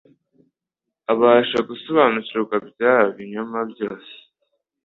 [1.11, 4.13] abasha gusobanukirwa bya binyoma byose